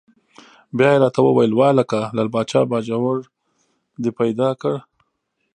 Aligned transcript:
بیا 0.77 0.89
یې 0.93 1.01
را 1.03 1.09
ته 1.15 1.19
وویل: 1.23 1.51
وهلکه 1.55 1.99
لعل 2.15 2.29
پاچا 2.33 2.61
باجوړ 2.69 3.17
دې 4.01 4.11
پیدا 4.19 4.49
کړ؟! 4.61 4.75